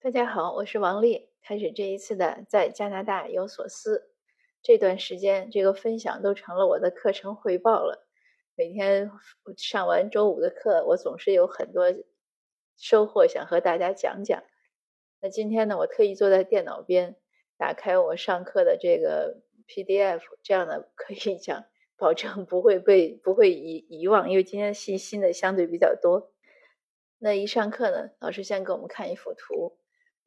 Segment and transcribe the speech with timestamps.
[0.00, 1.28] 大家好，我是王丽。
[1.42, 4.12] 开始这一次的在加拿大有所思，
[4.62, 8.06] 这段时间这个分享都成了我的课程汇报了。
[8.54, 9.10] 每天
[9.56, 11.92] 上完周五的课，我总是有很多
[12.76, 14.40] 收获想和大家讲讲。
[15.20, 17.16] 那今天呢，我特意坐在电脑边，
[17.56, 21.64] 打开我上课的这个 PDF，这样呢可以讲，
[21.96, 26.32] 保证不会被不会遗遗忘，因为今天信息呢相对比较多。
[27.18, 29.76] 那一上课呢，老师先给我们看一幅图，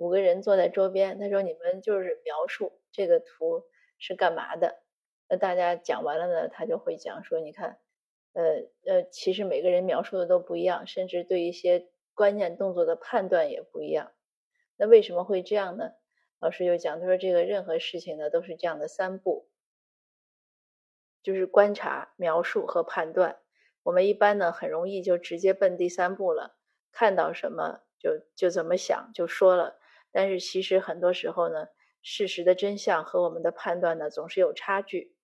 [0.02, 3.66] 五个人坐在桌边，他说：“你们就是描述这个图
[4.00, 4.82] 是干嘛的。”
[5.30, 7.78] 那大家讲完了呢，他就会讲说：“你看，
[8.34, 8.44] 呃
[8.88, 14.12] 呃，其实每个人描述的都不一样，甚至对一些关键动作的判断也不一样。
[14.76, 15.92] 那为什么会这样呢？”
[16.42, 19.50] 老师就讲，他说：“这个任何事情呢，都是这样的三步，
[21.22, 23.38] 就是观察、描述和判断。
[23.84, 26.58] 我们一般呢，很容易就直接奔第三步了。”
[26.92, 29.80] 看到什么就就怎么想就说了，
[30.12, 31.68] 但是其实很多时候呢，
[32.02, 35.16] 事实的真相和我们的判断呢总是有差距。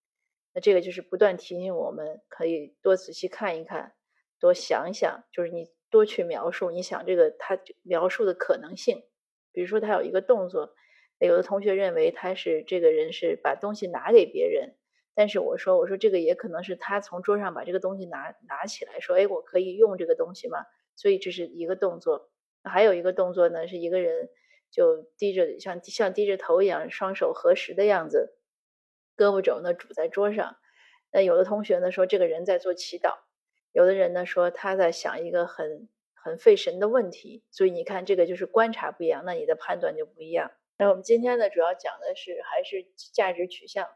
[0.53, 3.94] 那这个就是不断提醒我们，可以多仔细看一看，
[4.39, 9.03] 多想想，就是你多去描述，你想这个他描述的可能性。
[9.52, 10.73] 比如说他有一个动作，
[11.20, 14.76] 有的同学认为他是这个人是把东西拿给别人，
[15.14, 20.66] 但是我说我说这个也可能是他从桌上把这个东西拿拿起来，说哎我可以用这个东西吗？
[20.95, 22.30] 所以这是一个动作，
[22.64, 24.30] 还有一个动作呢，是一个人
[24.72, 28.38] 就低着像像低着头一样，双手合十的样子，
[29.16, 30.58] 胳膊肘呢拄在桌上。
[31.12, 33.18] 那有的同学呢说这个人在做祈祷，
[33.72, 37.44] 有的人呢说他在想一个很很费神的问题。
[37.52, 40.52] 所以你看这个就是观察不一样，那你的判断就不一样。
[40.78, 43.88] 那我们今天呢主要讲的是还是价值取向。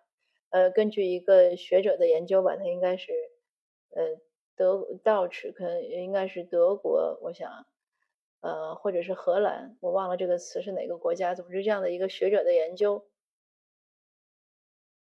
[0.49, 3.11] 呃，根据一个学者的研究吧，他应该是
[3.95, 4.21] 呃。
[4.57, 7.65] 德道尺可能应该是德国，我想，
[8.41, 11.33] 呃，或者是荷兰，我忘了这个词是哪个国家。
[11.33, 13.07] 总之，这样的一个学者的研究，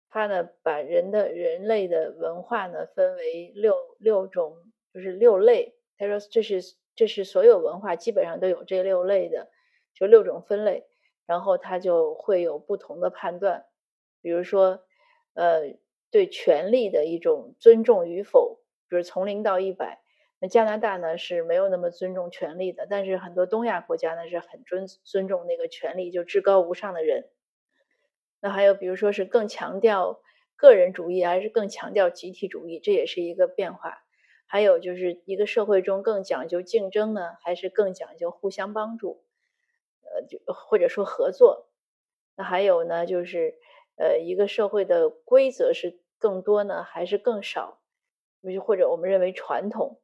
[0.09, 4.57] 他呢把人的人类的文化呢分为六六种，
[4.93, 5.75] 就是六类。
[5.97, 6.61] 他说这是
[6.95, 9.49] 这是所有文化基本上都有这六类的，
[9.93, 10.87] 就六种分类。
[11.25, 13.65] 然后他就会有不同的判断，
[14.21, 14.83] 比如说，
[15.33, 15.77] 呃，
[16.09, 18.59] 对权力的一种尊重与否。
[18.89, 20.00] 就是从零到一百，
[20.41, 27.29] 那加拿大呢是没有那么尊重权力的，但是很多东亚国家呢是很尊尊重那个权力，就至高无上的人。
[28.39, 30.19] 那还有比如说是更强调
[30.55, 34.03] 个人主义，还是更强调集体主义，这也是一个变化。
[34.47, 39.23] 还有就是一个社会中更讲究竞争呢，还是更讲究互相帮助，
[40.01, 41.69] 呃，就或者说合作。
[42.35, 43.55] 那还有呢，就是
[43.95, 47.79] 呃，一个社会的规则是更多呢，还是更少？
[48.65, 49.99] 或者我们认为传统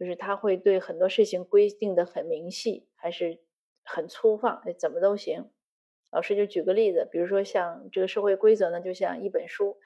[0.00, 3.38] 就是他会对很多事情规定的很明细，还是
[3.84, 5.50] 很粗放，怎么都行。
[6.10, 9.76] 老师就举个例子，比如说像这个社会规则呢，就像一本书，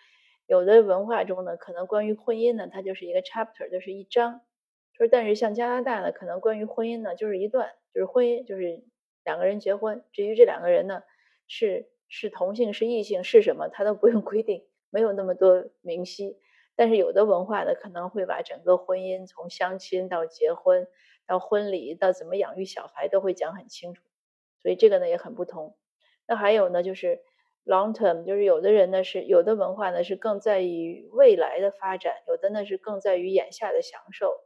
[0.47, 4.43] 有的文化中呢，可能关于婚姻呢，它就是一个 chapter，就是一章。
[4.93, 8.85] 说但是像加拿大呢，可能关于婚姻呢，就是一段，就是婚姻就是
[9.25, 10.05] 两个人结婚。
[10.13, 11.03] 至于这两个人呢，
[11.49, 16.39] 是是同性是异性是什么，他都不用规定，没有那么多明晰。
[16.77, 20.87] 但是有的文化呢，可能会把整个婚姻从相亲到结婚
[21.27, 24.03] 到婚礼到怎么养育小孩都会讲很清楚，
[24.61, 25.77] 所以这个呢也很不同。
[26.27, 27.21] 那还有呢，就是
[27.65, 34.41] long term，就是有的人呢是有的文化呢是更在于未来的发展，有的呢是更在于眼下的享受。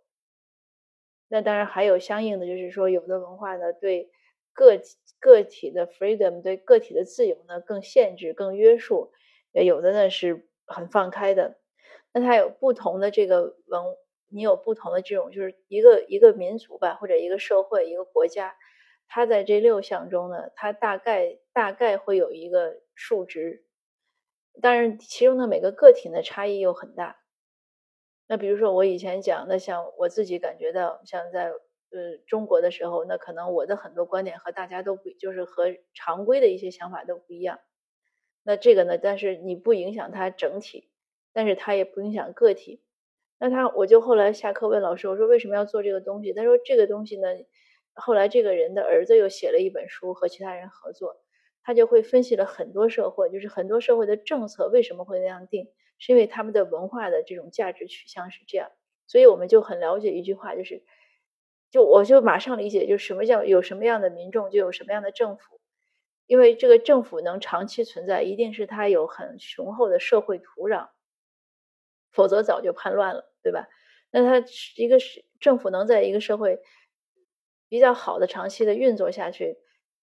[1.28, 4.11] 那当然还有相应的，就是说有的文化呢对
[4.53, 4.81] 个
[5.21, 9.12] 个体的 freedom，对个体的自由呢更限制、更约束，
[9.53, 11.59] 也有的呢是很放开的。
[12.19, 13.97] 那它有不同的这个文，
[14.29, 18.56] 你有不同的这种，就是一个一个民族吧，或者一个社会、一个国家，
[19.06, 23.65] 它在这六项中呢，它大概大概会有一个数值，
[24.61, 27.19] 但是其中的每个个体的差异又很大。
[28.27, 37.61] 那比如说我以前讲，那像我自己感觉到，像在呃中国的时候，那可能我的很多观点和大家都不，就是和常规的一些想法都不一样。
[38.43, 40.91] 那这个呢，但是你不影响它整体。
[41.32, 42.82] 但是它也不影响个体。
[43.40, 46.32] 那他，我就后来下课问老师，我说为什么要做这个东西？
[46.32, 47.28] 他说这个东西呢，
[47.94, 51.20] 后来这个人的儿子又写了一本书，和其他人合作，
[51.62, 58.70] 他就会分析了很多社会，就是很多社会的政策为什么会那样定，是因为他们的文化的这种价值取向是这样。
[59.06, 60.82] 所以我们就很了解一句话，就是，
[61.70, 65.60] 就我就马上理解，就什么叫有什么样的民众，就有什么样的政府。
[66.26, 70.88] 因为这个政府能长期存在，一定是它有很雄厚的社会土壤。
[72.19, 73.69] 否则早就叛乱了，对吧？
[74.11, 74.44] 那他
[74.75, 76.59] 一个是政府能在一个社会
[77.69, 79.56] 比较好的长期的运作下去，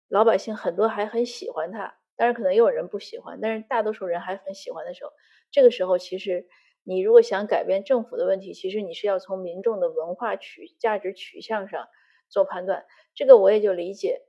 [0.07, 5.11] 老百姓很多还很喜欢他，当然可能也有人不喜欢，但是大多数人还很喜欢的时候，
[5.51, 6.47] 这个时候其实
[6.85, 11.85] 你如果想改变政府的问题，其实你是要从民众的文化取价值取向上
[12.29, 12.85] 做判断。
[13.13, 14.21] 这个我也就理解。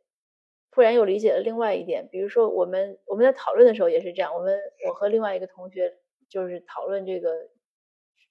[0.72, 5.94] 突然又理解了另外一点，比如说我们我们在讨论的时候也是这样，我们我和另外一个同学
[6.28, 7.48] 就是讨论这个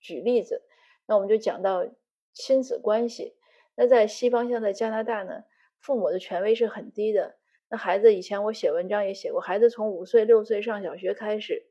[0.06, 0.62] 举例子，
[1.07, 1.88] 那我们就讲到
[2.34, 3.36] 亲子关系。
[3.75, 5.44] 那在西方，像在加拿大呢，
[5.80, 7.38] 父母的权威是很低的。
[7.69, 11.66] 那孩子以前我写文章也写过，孩子从五岁六岁上小学开始，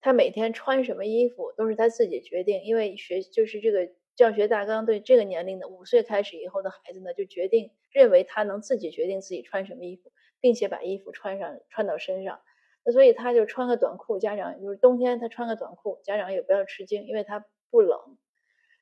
[0.00, 3.88] 他每天穿什么衣服都是他自己决定，因为学就是这个。
[4.16, 10.10] 教学大纲对这个年龄的五岁开始以后的孩子呢，就决定认为他能自己决定自己穿什么衣服，
[10.40, 12.40] 并且把衣服穿上穿到身上。
[12.86, 18.16] 那所以他就穿个短裤，家长就是冬天他穿个短裤，家长也不要吃惊，因为他不冷。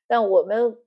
[0.05, 0.77] 但我们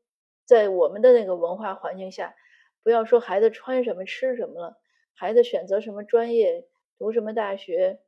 [0.44, 2.36] 在我们的那个文化环境下，
[2.84, 4.78] 不要说孩子穿什么吃什么了，
[5.14, 7.98] 孩子选择什么专业、读什么大学，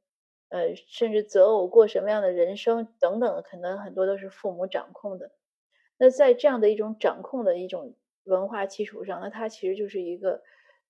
[0.48, 5.32] 呃，甚至择偶过什么样的人生等等，可能很多都是父母掌控的。
[5.98, 10.40] 那在这样的一种掌控的一种文化基础上，那它其实就是一个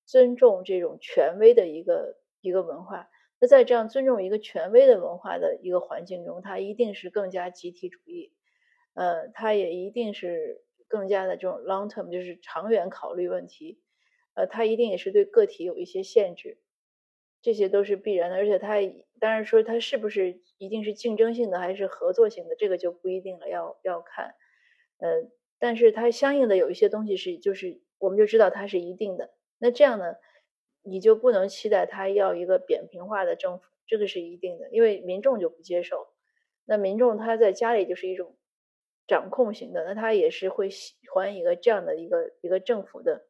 [0.05, 3.09] 尊重这种权威的一个一个文化。
[3.41, 8.33] 那在这样尊重一个权威的文化的一个环境中，它一定是更加集体主义，
[8.95, 13.81] 呃，它也一定是更加的这种 long term，就是长远考虑问题，
[14.35, 16.59] 呃，它一定也是对个体有一些限制，
[17.41, 18.37] 这些都是必然的。
[18.37, 18.77] 而且它
[19.19, 24.35] 当然说它是不是一定是竞争性的还是合作性的，这个就不一定了，要要看。
[24.99, 29.31] 呃，但是它相应的有一些东西是，就是我们就知道它是一定的。
[29.59, 30.15] 那这样呢，
[30.83, 36.09] 你就不能期待他要一个扁平化的政府，这个是一定的，因为民众就不接受。
[36.65, 38.37] 那民众他在家里就是一种
[39.07, 43.27] 掌控型的，那他也是会喜欢一个这样的一个一个政府的。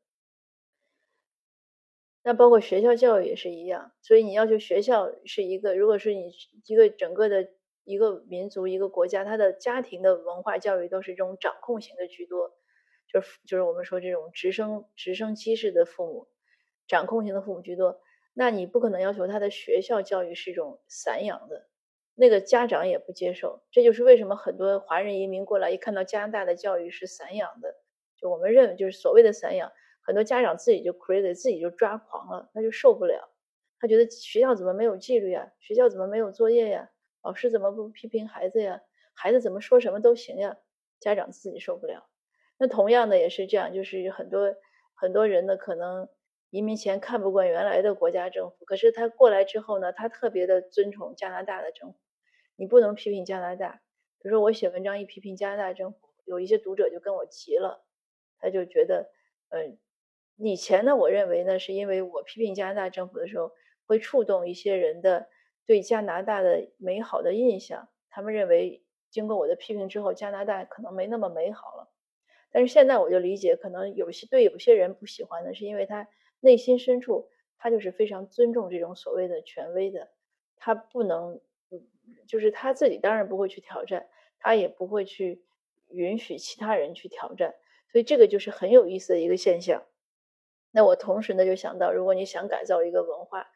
[2.23, 6.33] 那包括学校教育也是一样，所以你要求学校是一个，如果是你
[6.67, 7.49] 一个整个的。
[7.85, 12.55] 一个民族、一个国家，他的家庭的文化教育都是这种掌控型的居多，
[13.09, 16.29] 就是就是我们说这种直升直升机式的父母，
[16.91, 18.01] 掌控型的父母居多。
[18.35, 21.69] 那你不可能要求他的学校教育是一种散养的，
[22.17, 23.63] 那个家长也不接受。
[23.71, 27.77] 这就是为什么很多华人移民过来，一看到加拿大的教育是散养的，
[28.17, 29.71] 就我们认为就是所谓的散养，
[30.03, 33.31] 很多家长自己就 crazy，自己就抓狂了，他就受不了，
[33.79, 35.47] 他觉得学校怎么没有纪律啊？
[35.61, 36.91] 学校怎么没有作业呀？
[37.23, 38.81] 老师怎么不批评孩子呀？
[39.15, 40.57] 孩子怎么说什么都行呀？
[40.99, 42.09] 家长自己受不了。
[42.59, 44.55] 那同样的也是这样，就是很多
[44.95, 46.09] 很多人呢，可能
[46.51, 51.99] 移民前看不惯原来的国家政府，可是他过来之后呢，他特别的尊崇加拿大的政府。
[52.57, 53.81] 你不能批评加拿大，
[54.21, 57.85] 比如说我写文章一批评加拿大政府，有一些读者就跟我急了，
[58.39, 59.11] 他就觉得，
[59.49, 59.77] 呃，
[60.37, 63.53] 以前呢，我认为呢，是因为我批评加拿大政府的时候，
[63.87, 65.29] 会触动一些人的。
[65.67, 71.93] 对加拿大的美好的印象，他们认为经过我的批评之后，加拿大可能没那么美好了。
[72.51, 76.09] 但是现在我就理解，可能有些对有些人不喜欢的是，因为他
[76.41, 80.11] 内心深处他就是非常尊重这种所谓的权威的，
[80.57, 81.41] 他不能，
[82.27, 84.09] 就是他自己当然不会去挑战，
[84.39, 85.43] 他也不会去
[85.89, 87.55] 允许其他人去挑战，
[87.93, 89.85] 所以这个就是很有意思的一个现象。
[90.71, 93.47] 那我同时呢就想到，如果你想改造一个文化。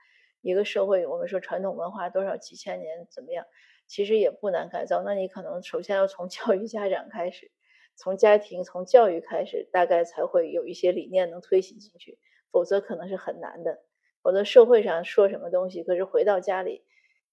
[0.46, 3.46] 一个社会，我们说传统文化多少几千年怎么样，
[3.86, 5.02] 其实也不难改造。
[5.02, 7.50] 那你可能首先要从 教育家长开始，
[7.96, 12.18] 从家庭、从教育开始，大概才会有一些理念能推行进去，
[12.54, 13.82] 否则可能是很难的。
[14.22, 16.84] 否则社会上说什么东西，可是回到家里，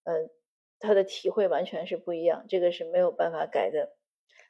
[0.04, 0.30] 嗯，
[0.80, 3.96] 他的体会完全是不一样，这个是没有办法改的。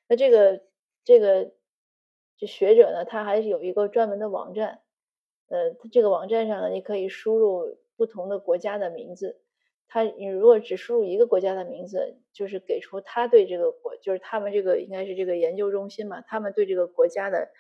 [0.08, 0.64] 那这个
[1.04, 1.52] 这个
[2.38, 4.82] 这学者呢，他还是有一个专门的网站，
[5.50, 7.78] 呃，这个网站上呢，你可以输入。
[7.98, 9.44] 不同的国家的名字，
[9.88, 17.52] 他你如果只输入一个国家的名字，就是给出他对这个国，就是他们这个应该是这个研究中心嘛，他们对这个国家的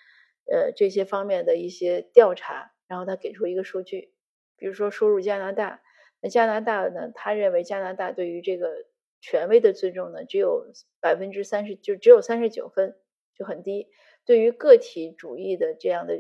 [0.52, 4.12] 呃这些方面的一些调查，然后他给出一个数据，
[4.58, 5.82] 比如说输入加拿大，
[6.20, 8.86] 那加拿大呢，他认为加拿大对于这个
[9.22, 10.68] 权威的尊重呢，只有
[11.00, 12.98] 百分之三十，就只有三十九分，
[13.34, 13.88] 就很低。
[14.26, 16.20] 对于个体主义的这样的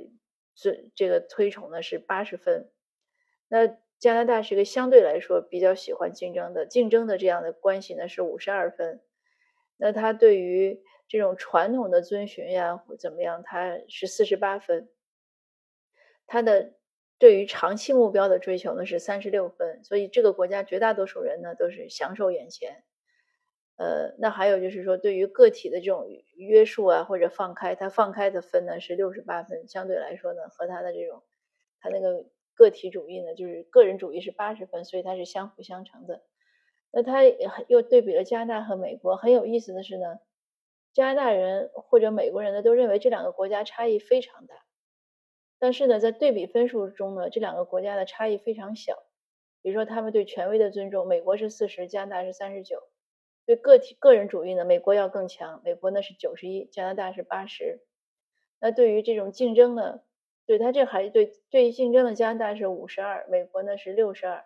[0.56, 2.72] 尊这个推崇呢是八十分，
[3.50, 3.78] 那。
[4.01, 9.00] 加拿大是一个相对来说比较喜欢竞争的，竞争的这样的关系呢是五十二分。
[9.78, 14.90] 那他对于这种传统的遵循呀怎么样，他是四十八分。
[16.32, 16.74] 他的
[17.20, 19.84] 对于长期目标的追求呢是三十六分。
[19.84, 22.84] 所以这个国家绝大多数人呢都是享受眼前。
[23.78, 31.22] 呃，那还有就是说对于个体的这种约束啊或者放开，他放开的分呢是六十八分，相对来说呢和他的这种
[31.82, 32.26] 他那个。
[32.54, 36.22] 个体主义呢，就是个人主义是八十分，所以它是相辅相成的。
[36.92, 37.24] 那他
[37.68, 40.20] 又对比了加拿大和美国，很有意思的是呢，
[40.94, 44.54] 加拿大人或者美国人呢都认为这两个国家差异非常大，
[45.62, 49.03] 但是呢，在对比分数中呢，这两个国家的差异非常小。
[49.62, 52.77] 比如说，他们对权威的尊重，美国是四十，加拿大是三十九；
[53.46, 57.80] 对个体个人主义呢，美国要更强，美国呢是九十一，加拿大是八十。
[58.60, 60.01] 那对于这种竞争呢，
[60.48, 64.44] 对他这还对对于竞争的加拿大是五十二，美国呢是六十二。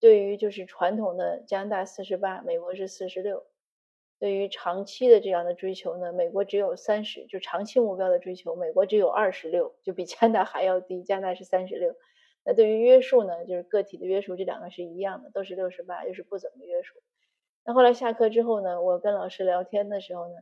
[0.00, 3.44] 对于就是传统的加拿大四十八，美国是四十六。
[4.18, 11.94] 对于长期的这样的追求呢，美国只有三十，就长期目标的追求，美国只有二十六，就比加拿大还要低，加拿大是三十六。
[12.44, 16.94] 那对于约束呢，就是个体的约束，这两个是一样的，都是六十八，就是不怎么约束。
[17.64, 20.34] 那后来下课之后呢，我跟老师聊天的时候呢，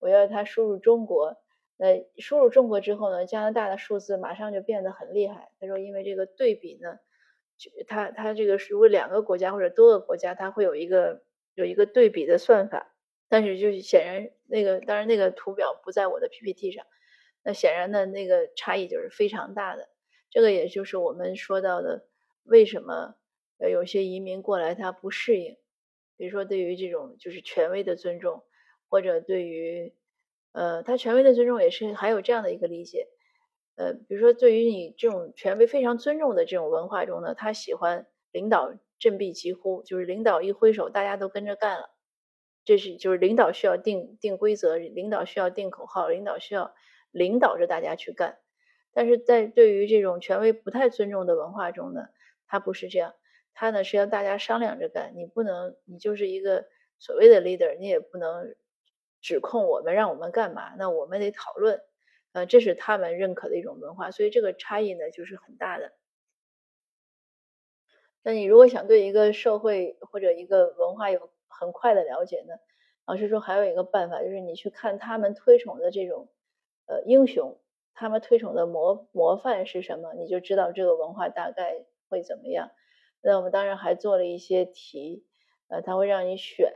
[0.00, 1.36] 我要他输入中国，
[1.76, 5.50] 那输入中国之后呢，加拿大的数字马上就变得很厉害。
[5.60, 6.98] 他说，因为这个对比呢。
[7.86, 11.22] 它它这个如果两个国家或者多个国家，它会有一个
[11.54, 12.92] 有一个对比的算法，
[13.34, 16.86] 但是就是显然那个当然那个图表不在我的 PPT 上，
[17.42, 19.88] 那显然的那个差异就是非常大的。
[20.30, 22.06] 这个也就是我们说到的
[22.44, 23.16] 为什么
[23.58, 25.56] 呃有些移民过来他不适应，
[26.16, 28.44] 比如说对于这种就是权威的尊重，
[28.88, 29.92] 或者对于
[30.52, 33.08] 呃他权威的尊重也是还有这样的一个理解。
[33.76, 41.93] 呃，比如说，对于你这种权威非常尊重的这种文化中呢，他喜欢领导振臂疾呼，就是领导一挥手，大家都跟着干了。
[42.64, 46.74] 这是就是领导需要定定规则，领导需要定口号，领导需要
[47.10, 48.38] 领导着大家去干。
[48.92, 52.08] 但是在对于这种权威不太尊重的文化中呢，
[52.46, 53.14] 他不是这样，
[53.52, 55.12] 他呢是要大家商量着干。
[55.16, 56.66] 你不能，你就是一个
[56.98, 58.54] 所谓的 leader，你也不能
[59.20, 61.80] 指控我们让我们干嘛，那我们得讨论。
[62.32, 65.92] 呃，这是他们认可的一种文化，所以这个差异呢就是很大的。
[68.24, 72.54] 那你如果想对一个社会或者一个文化有很快的了解呢，
[73.06, 76.28] 老师说还有一个办法，就是你去看他们推崇的这种
[76.86, 77.58] 呃英雄，
[77.94, 82.70] 他们推崇的模模范是什么，你就知道这个文化大概会怎么样。
[83.22, 85.24] 那我们当然还做了一些题，
[85.68, 86.72] 呃，他会让你选，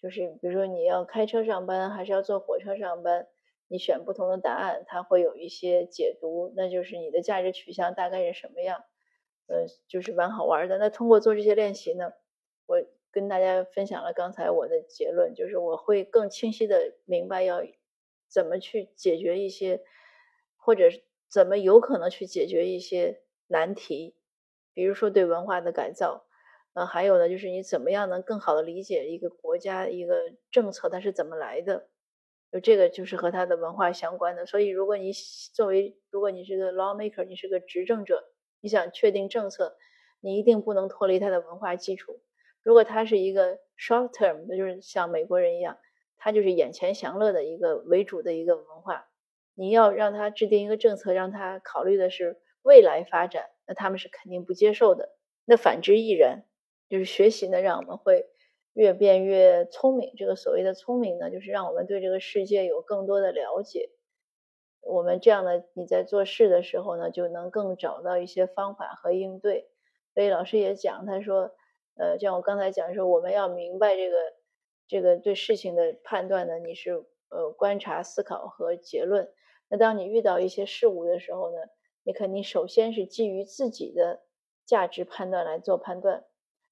[0.00, 3.26] 就是比如说你要开车上班还是要坐火车上班。
[3.68, 8.84] 你选不同的答案，它会有一些解读，那就是你的价值取向大概是什么样，
[9.46, 10.76] 呃，就是蛮好玩的。
[10.76, 12.12] 那通过做这些练习呢，
[13.12, 17.62] 跟大家分享了刚才我的结论，就是我会更清晰的明白要
[18.28, 19.82] 怎么去解决一些，
[20.56, 20.86] 或者
[21.28, 24.16] 怎么有可能去解决一些难题，
[24.72, 26.26] 比如说对文化的改造，
[26.72, 31.88] 呃，还有呢，就是你怎么样能更好的理解一个国家一个政策它是怎么来的。
[32.50, 35.10] 就这个就是和它的文化相关的，所以如果你
[35.54, 38.24] 作为如果你是个 lawmaker，你是个执政者，
[38.60, 39.76] 你想确定政策，
[40.20, 42.20] 你一定不能脱离它的文化基础。
[42.62, 45.78] 如果他是一个 short term，那就是像美国人一样，
[46.16, 49.08] 他就是眼前享乐的一个为主的一个文化，
[49.54, 55.10] 你要让他制定一个政策，让他考虑的是未来发展，那他们是肯定不接受的。
[55.44, 56.44] 那反之亦然，
[56.88, 58.26] 就是学习呢，让我们会。
[58.74, 63.90] 越变越聪明，这个所谓的聪明呢，就是让我们对这个世界有更多的了解。
[64.80, 69.68] 我们这样的你在做事的时候呢，就能更找到一些方法和应对。
[70.14, 71.54] 所以老师也讲，他说，
[71.94, 74.16] 呃，像我刚才讲说，我们要明白这个
[74.88, 79.32] 这个对事情的判断呢，你是呃观察、思考和结论。
[79.68, 81.58] 那当你遇到一些事物的时候呢，
[82.02, 84.22] 你肯定首先是基于自己的
[84.66, 86.24] 价值判断来做判断。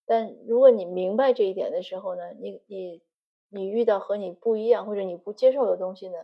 [0.07, 3.03] 但如果你明白这一点的时候呢，你你
[3.49, 6.19] 你遇到和你不一样或者你不接受的东西呢，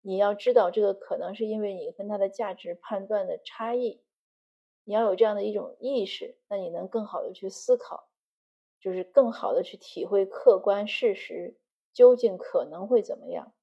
[0.00, 4.02] 你要知道这个可能是因为你跟他的价值判断的差异，
[4.84, 8.08] 你要有这样的一种意识，那你能更好的去思考，
[8.82, 11.56] 就是更好的去体会客观事实
[11.94, 13.54] 究竟可能会怎么样，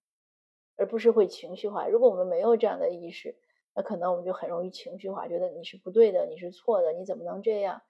[0.77, 1.88] 而不是会情绪化。
[1.88, 3.38] 如果我们没有这样的意识，
[3.75, 7.83] 那可能我们就很容易情绪化，觉得你是不对的，你是错的，你怎么能这样？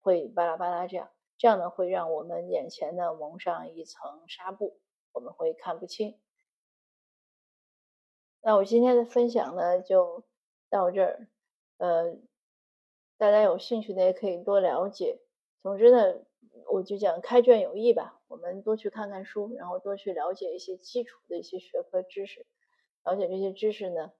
[0.00, 4.78] 会巴拉巴拉这样，这样呢会让我们眼前呢蒙上一层纱布，
[5.12, 6.20] 我们会看不清。
[8.40, 10.24] 那我今天的分享呢就
[10.70, 11.28] 到这儿，
[11.78, 12.16] 呃，
[13.18, 15.18] 大家有兴趣的也可以多了解。
[15.60, 16.24] 总之呢，
[16.70, 22.46] 我就讲开卷有益吧，我们多去看看书，然后多去了解一些基础的一些学科知识，
[23.04, 24.12] 了解这些知识呢，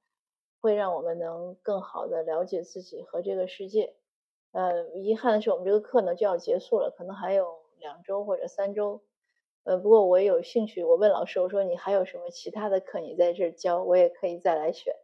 [0.61, 3.95] 会让我们能更好的了解自己和这个世界。
[4.53, 9.03] 呃，遗憾的是，我们这个课呢就要结束了，可能还有两周或者三周。
[9.65, 14.95] 呃，不过我也有兴趣，我问老师，我说你还有什么其他的课你在这儿教，我也可以再来选。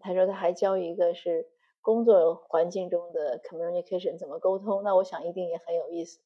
[0.00, 1.48] 他说他还教一个是
[1.80, 6.20] 工作环境中的 communication 怎么沟通，那我想一定也很有意思。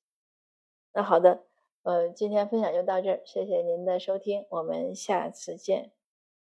[0.95, 1.45] 那好的，
[1.85, 5.91] 呃，今天分享就到这儿，谢谢您的收听，我们下次见。